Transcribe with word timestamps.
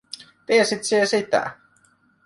Tiesit 0.47 0.83
sie 0.85 1.05
sitä?" 1.05 1.49